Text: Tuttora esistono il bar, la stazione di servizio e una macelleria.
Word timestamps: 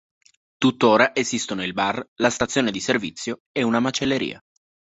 Tuttora 0.57 1.13
esistono 1.13 1.63
il 1.63 1.73
bar, 1.73 2.03
la 2.15 2.31
stazione 2.31 2.71
di 2.71 2.79
servizio 2.79 3.41
e 3.51 3.61
una 3.61 3.79
macelleria. 3.79 4.41